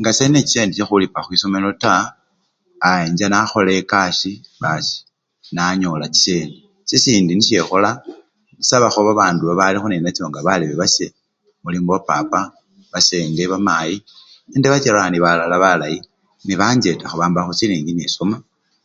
[0.00, 2.04] Nga sendi nechisendi chekhulipa khwisomelo taa,
[2.86, 3.00] aa!
[3.06, 5.02] encha nakhola ekasii basii
[5.54, 7.90] nanyola chisendi, sisindi nisyekhola,
[8.62, 11.06] isabakho babandu balikho nenacho nga balebe base
[11.62, 12.40] mulimo papa
[12.92, 13.96] basenge bamayi
[14.50, 15.98] nende bacherani balala balayi
[16.46, 18.36] nebanchetakho bambakho chisilingi nesoma.